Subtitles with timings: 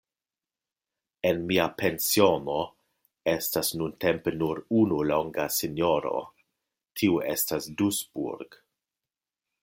[1.31, 2.55] En mia pensiono
[3.33, 6.15] estas nuntempe nur unu longa sinjoro,
[7.01, 8.57] tiu estas Dusburg.